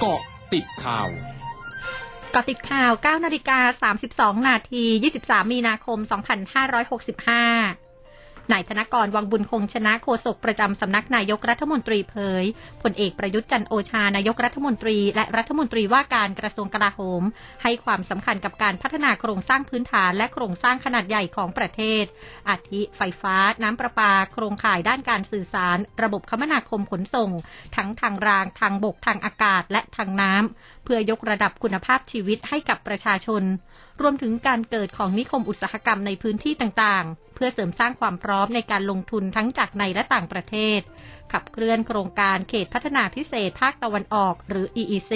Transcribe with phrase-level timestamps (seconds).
[0.00, 0.22] เกาะ
[0.54, 1.08] ติดข่าว
[2.34, 3.90] กาะติดข่าว 9 นาฬิกา
[4.36, 4.84] 32 นาที
[5.18, 5.98] 23 มีนาคม
[7.84, 7.89] 2565
[8.52, 12.44] นายธนกรวังบุญคงชนะโฆษกประจำสำนักนายกรัฐมนตรีเผย
[12.82, 17.22] พลเอกประยุทธ์จันโอชานายกรัฐมนตรี และรัฐมนตรีว่าการกระทรวงกลาโหม
[17.62, 22.04] ให้ความสำคัญกับการพัฒนาโครงสร้างพื้นฐานและโครงสร้างขนาดใหญ่ของประเทศ
[22.48, 27.30] อาทิไฟฟ้า น้ำประปา โครงข่ายด้านการสื่อสาร ระบบคมนาคมขนส่ง
[27.76, 33.44] ทั้งทางราง ทางบก ทางอากาศ และทางน้ำ เพื่อยกระดับคุณภาพชีวิตให้กับประชาชน
[34.02, 40.80] รวมถึงการเกิดของนิคมอุตสาหกรรมในพื้นที่ต่างๆ เพื่อเสริมสร้างความพร้อมในการลงทุนทั้งจากในและต่างประเทศ
[41.32, 45.12] ขับเคลื่อนโครงการเขตพัฒนาพิเศษภาคตะวันออกหรือ EEC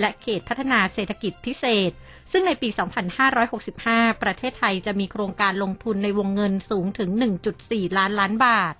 [0.00, 1.90] และเขตพัฒนาเศรษฐกิจพิเศษ
[2.32, 2.68] ซึ่งในปี
[3.44, 7.10] 2565 ประเทศไทยจะมีโครงการลงทุนในวงเงินสูงถึง
[7.54, 8.74] 1.4 ล้านล้านบาท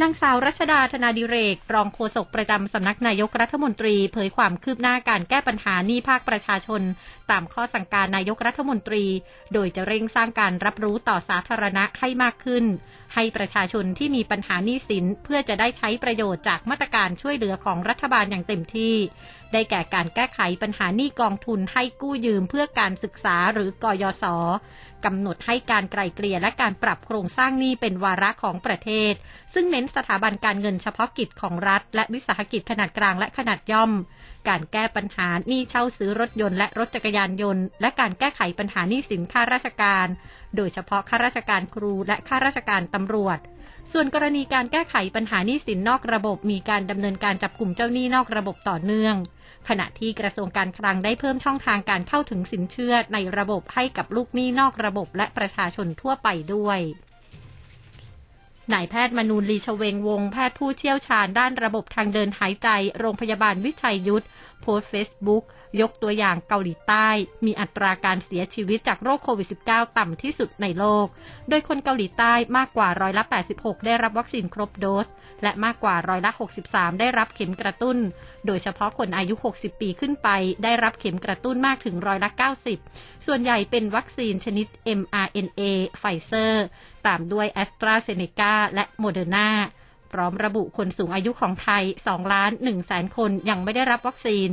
[0.00, 6.82] นางสาวรัชดาธนาดิเรก รองโฆษกประจำสำนักนายกรัฐมนตรี เผยความคืบหน้าการแก้ปัญหาหนี้ภาคประชาชน
[7.30, 9.04] ตามข้อสั่งการนายกรัฐมนตรี
[9.52, 12.64] โดยจะเร่งสร้างการรับรู้ต่อสาธารณะให้มากขึ้น
[13.14, 18.94] ให้ประชาชนที่มีปัญหาหนี้สิน เพื่อจะได้ใช้ประโยชน์จากมาตรการช่วยเหลือของรัฐบาลอย่างเต็มที่
[19.52, 24.24] ได้แก่การแก้ไขปัญหาหนี้กองทุนให้กู้ยืมเพื่อการศึกษาหรือกยศ
[25.04, 29.12] กำหนดให้การไกลเกลี่ยและการปรับโครงสร้างหนี้เป็นวาระของประเทศ
[29.54, 33.92] ซึ่งเน้นสถาบันการเงินเฉพาะกิจของรัฐ และวิสาหกิจขนาดกลางและขนาดย่อม
[34.48, 40.06] การแก้ปัญหาหนี้เช่าซื้อรถยนต์และรถจักรยานยนต์ และการแก้ไขปัญหาหนี้สินข้าราชการ
[40.56, 43.38] โดยเฉพาะข้าราชการครูและข้าราชการตำรวจ
[43.92, 49.16] ส่วนกรณีการแก้ไขปัญหาหนี้สินนอกระบบ มีการดำเนินการจับกลุ่มเจ้าหนี้นอกระบบต่อเนื่อง
[49.68, 56.80] ขณะที่กระทรวงการคลังได้เพิ่มช่องทางการเข้าถึงสินเชื่อในระบบให้กับลูกหนี้นอกระบบและประชาชนทั่วไปด้วย
[58.72, 64.26] นายแพทย์มนูลลีชเวงวง แพทย์ผู้เชี่ยวชาญด้านระบบทางเดินหายใจ โรงพยาบาลวิชัยยุทธ
[64.62, 65.44] โพสเฟซบุ๊ก
[65.80, 67.08] ยกตัวอย่างเกาหลีใต้
[67.44, 71.06] มีอัตราการเสียชีวิตจากโรคโควิด -19 ต่ำที่สุดในโลก
[71.48, 75.06] โดยคนเกาหลีใต้มากกว่าร้อยละ 86 ได้รับวัคซีนครบโดส
[75.42, 76.30] และมากกว่าร้อยละ
[76.66, 77.98] 63 ได้รับเข็มกระตุ้น
[78.46, 80.28] โดยเฉพาะคนอายุ 60 ปีขึ้นไป
[80.64, 82.30] ได้รับเข็มกระตุ้นมากถึงร้อยละ
[82.78, 84.66] 90 ส่วนใหญ่เป็นวัคซีนชนิด
[84.98, 85.62] mRNA
[85.98, 86.64] ไฟเซอร์
[87.06, 89.48] ตามด้วยแอสตราเซเนกาและโมเดอร์นา
[90.12, 94.48] พร้อมระบุคนสูงอายุของไทย 2 ล้าน1แสนคนยังไม่ได้รับวัคซีน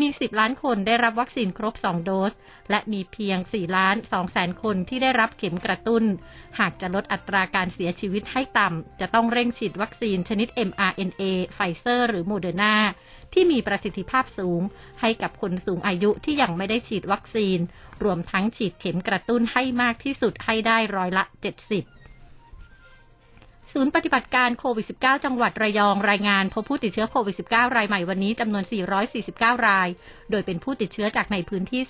[0.00, 2.32] มี 10 ล้านคนได้รับวัคซีนครบ 2 โดส
[2.70, 6.04] และมีเพียง 4 ล้าน2แสนคนที่ได้รับเข็มกระตุ้น
[6.58, 11.22] หากจะลดอัตราการเสียชีวิตให้ต่ำ จะต้องเร่งฉีดวัคซีนชนิด mRNA
[11.54, 12.74] ไฟเซอร์ หรือโมเดอร์นา
[13.32, 14.62] ที่มีประสิทธิภาพสูง
[15.00, 17.58] ให้กับคนสูงอายุที่ยังไม่ได้ฉีดวัคซีน
[18.04, 21.93] รวมทั้งฉีดเข็มกระตุ้นให้มากที่สุดให้ได้ร้อยละ 70
[23.72, 28.64] ศูนย์ปฏิบัติการโควิด -19 จังหวัดระยองรายงานพบผู้ติดเชื้อโควิด -19 รายใหม่วันนี้จำนวน
[29.14, 29.88] 449 ราย
[30.30, 31.80] โดยเป็นผู้ติดเชื้อจากในพื้นที่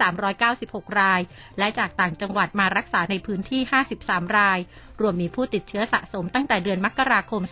[0.45, 1.21] 396 ราย
[1.59, 3.61] และจากต่างจังหวัดมารักษาในพื้นที่
[3.99, 4.59] 53 ราย
[5.01, 7.43] รวมมีผู้ติดเชื้อสะสมตั้งแต่เดือนมกราคม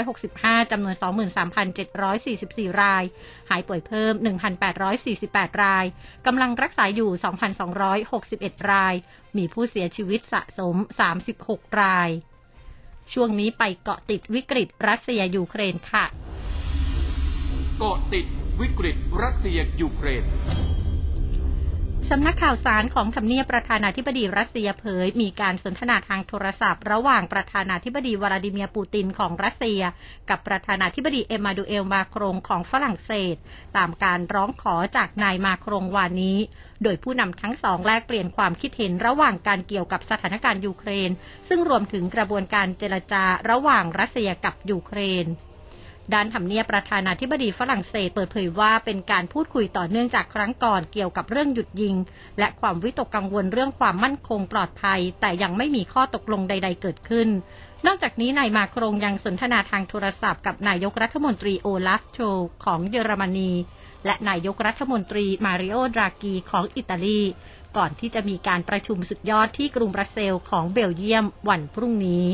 [0.00, 0.94] 2565 จำนวน
[1.68, 3.04] 23,744 ราย
[3.50, 4.12] หายป่วยเพิ่ม
[4.88, 5.84] 1,848 ราย
[6.26, 7.10] กำลังรักษาอยู่
[7.90, 8.94] 2,261 ราย
[9.36, 10.76] มีผู้เสียชีวิตสะสม
[11.28, 12.10] 36 ราย
[13.12, 16.04] ช่วงนี้ไปเกาะติดวิกฤตรัสเซียยูเครนค่ะ
[17.78, 18.26] เกาะติด
[18.60, 20.24] วิกฤตรัสเซียยูเครน
[22.08, 29.80] สำนักข่าวสารของทำเนียบประธานาธิบดีรัสเซียเผย มีการสนทนาทางโทรศัพท์ ระหว่างประธานาธิบดีวลาดิเมียร์ปูตินของรัสเซีย
[30.30, 33.36] กับประธานาธิบดีเอมาดูเอลมาครงของฝรั่งเศส
[33.76, 36.38] ตามการร้องขอจากนายมาครงวานนี้
[36.82, 41.10] โดยผู้นำทั้งสองแลกเปลี่ยนความคิดเห็นระหว่างการเกี่ยวกับสถานการณ์ยูเครน
[41.48, 45.26] ซึ่งรวมถึงกระบวนการเจรจาระหว่างรัสเซียกับยูเครน
[46.14, 51.96] ด้านทำเนียบประธานาธิบดีฝรั่งเศสเปิดเผยว่าเป็นการพูดคุยต่อเนื่องจากครั้งก่อนเกี่ยวกับเรื่องหยุดยิง
[52.38, 57.28] และความวิตกกังวลเรื่องความมั่นคงปลอดภัย แต่ยังไม่มีข้อตกลงใด ๆ เกิดขึ้น
[57.86, 62.18] นอกจากนี้นายมาครงยังสนทนาทางโทรศัพท์กับนายกรัฐมนตรีโอลาฟโชลซ์
[62.64, 63.52] ของเยอรมนี
[64.06, 67.20] และนายกรัฐมนตรีมาริโอดรากีของอิตาลี
[67.76, 72.26] ก่อนที่จะมีการประชุมสุดยอดที่กรุงบรัสเซลส์ของเบลเยียมวันพรุ่งนี้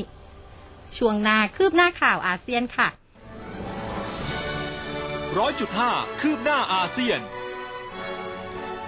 [0.99, 2.89] ช่วงหน้าคืบหน้าข่าวอาเซียนค่ะ
[5.39, 7.21] ร้อยจุดห้าคืบหน้าอาเซียน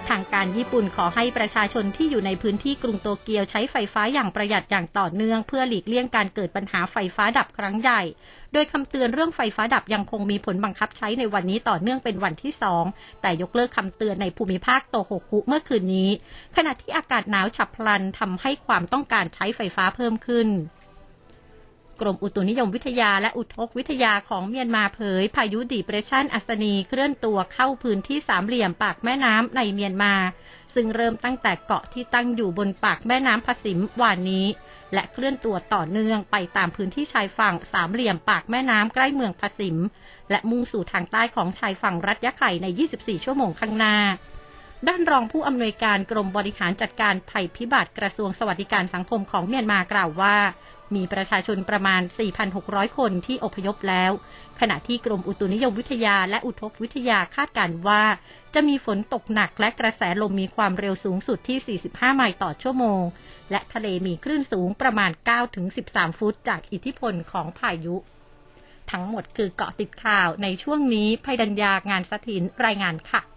[0.09, 8.01] ทางการญี่ปุ่นขอให้ประชาชนที่อยู่ในพื้นที่กรุงโตเกียวใช้ไฟฟ้าอย่างประหยัดอย่างต่อเนื่อง เพื่อหลีกเลี่ยงการเกิดปัญหาไฟฟ้าดับครั้งใหญ่
[8.53, 12.83] โดยคำเตือนเรื่องไฟฟ้าดับยังคงมีผลบังคับใช้ในวันนี้ต่อเนื่องเป็นวันที่สอง
[13.21, 16.09] แต่ยกเลิกคำเตือนในภูมิภาคโตโฮคุเมื่อคืนนี้
[16.55, 20.49] ขณะที่อากาศหนาวฉับพลันทำให้ความต้องการใช้ไฟฟ้าเพิ่มขึ้น
[22.01, 30.13] กรมอุตุนิยมวิทยาและอุทกวิทยาของเมียนมาเผย พายุดีเพรสชันอัศนีเคลื่อนตัวเข้าพื้นที่สามเหลี่ยมปากแม่น้ำในเมียนมา
[30.75, 34.45] ซึ่งเริ่มตั้งแต่เกาะที่ตั้งอยู่บนปากแม่น้ำพสิมวานนี้
[34.93, 39.77] และเคลื่อนตัวต่อเนื่องไปตามพื้นที่ชายฝั่งสามเหลี่ยมปากแม่น้ำใกล้เมืองพสิม
[40.31, 43.95] และมุ่งสู่ทางใต้ของชายฝั่งรัฐยะไข่ใน 24 ชั่วโมงข้างหน้า
[44.87, 50.35] ด้านรองผู้อำนวยการกรมบริหารจัดการภัยพิบัติกระทรวงสวัสดิการสังคมของเมียนมากล่าวว่า
[50.95, 52.01] มีประชาชนประมาณ
[52.49, 54.11] 4,600 คนที่อพยพแล้ว
[54.59, 58.03] ขณะที่กรมอุตุนิยมวิทยาและอุทกวิทยาคาดการณ์ว่า
[58.53, 63.03] จะมีฝนตกหนักและกระแสลมมีความเร็วสูงสุดที่ 45 ไมล์ต่อชั่วโมง
[63.51, 65.11] และทะเลมีคลื่นสูงประมาณ
[65.65, 67.95] 9-13 ฟุต จากอิทธิพลของพายุ
[68.91, 73.21] ทั้งหมดคือเกาะติดข่าวในช่วงนี้ภัยดัญญางานสถินรายงานค่ะ